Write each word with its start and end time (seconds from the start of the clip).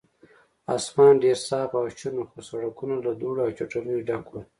اسمان 0.75 1.13
ډېر 1.23 1.37
صاف 1.47 1.69
او 1.77 1.85
شین 1.99 2.15
و، 2.17 2.23
خو 2.29 2.39
سړکونه 2.49 2.95
له 3.05 3.11
دوړو 3.21 3.41
او 3.45 3.51
چټلیو 3.57 4.05
ډک 4.07 4.25
ول. 4.29 4.43